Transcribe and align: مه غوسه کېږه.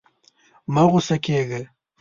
مه 0.73 0.83
غوسه 0.91 1.15
کېږه. 1.25 1.61